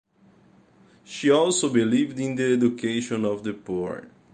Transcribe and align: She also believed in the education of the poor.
She 1.03 1.29
also 1.29 1.71
believed 1.71 2.19
in 2.19 2.33
the 2.33 2.53
education 2.53 3.23
of 3.23 3.43
the 3.43 3.53
poor. 3.53 4.07